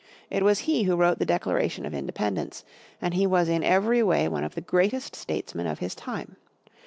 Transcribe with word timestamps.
It 0.31 0.41
was 0.41 0.61
he 0.65 0.85
who 0.85 0.95
wrote 0.95 1.19
the 1.19 1.27
Declaration 1.27 1.85
of 1.85 1.93
Independence, 1.93 2.65
and 2.99 3.13
he 3.13 3.27
was 3.27 3.47
in 3.47 3.63
every 3.63 4.01
way 4.01 4.27
one 4.27 4.43
of 4.43 4.55
the 4.55 4.61
greatest 4.61 5.15
statesmen 5.15 5.67
of 5.67 5.77
his 5.77 5.93
time. 5.93 6.37